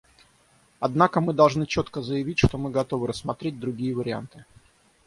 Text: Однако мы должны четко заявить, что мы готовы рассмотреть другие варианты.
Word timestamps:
Однако 0.79 1.21
мы 1.21 1.31
должны 1.31 1.67
четко 1.67 2.01
заявить, 2.01 2.39
что 2.39 2.57
мы 2.57 2.71
готовы 2.71 3.05
рассмотреть 3.07 3.59
другие 3.59 3.93
варианты. 3.95 4.45